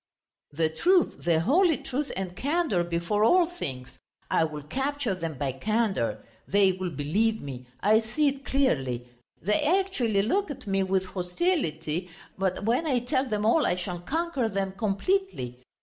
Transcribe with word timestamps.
"The 0.51 0.67
truth, 0.69 1.25
the 1.25 1.41
holy 1.41 1.77
truth 1.77 2.11
and 2.15 2.35
candour 2.35 2.83
before 2.83 3.23
all 3.23 3.45
things! 3.45 3.99
I 4.31 4.45
will 4.45 4.63
capture 4.63 5.13
them 5.13 5.37
by 5.37 5.51
candour. 5.51 6.25
They 6.47 6.71
will 6.71 6.89
believe 6.89 7.39
me, 7.39 7.67
I 7.81 7.99
see 8.01 8.27
it 8.27 8.43
clearly; 8.43 9.07
they 9.43 9.61
actually 9.61 10.23
look 10.23 10.49
at 10.49 10.65
me 10.65 10.81
with 10.81 11.05
hostility, 11.05 12.09
but 12.35 12.63
when 12.65 12.87
I 12.87 13.01
tell 13.01 13.27
them 13.29 13.45
all 13.45 13.67
I 13.67 13.75
shall 13.75 13.99
conquer 13.99 14.49
them 14.49 14.71
completely. 14.71 15.61